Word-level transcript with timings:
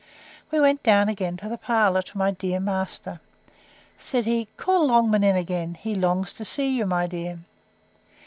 We 0.49 0.59
went 0.59 0.81
down 0.81 1.09
again 1.09 1.37
to 1.37 1.47
the 1.47 1.59
parlour, 1.59 2.01
to 2.01 2.17
my 2.17 2.31
dear 2.31 2.59
master. 2.59 3.19
Said 3.99 4.25
he, 4.25 4.45
Call 4.57 4.87
Longman 4.87 5.23
in 5.23 5.35
again; 5.35 5.75
he 5.75 5.93
longs 5.93 6.33
to 6.33 6.43
see 6.43 6.75
you, 6.75 6.87
my 6.87 7.05
dear. 7.05 7.37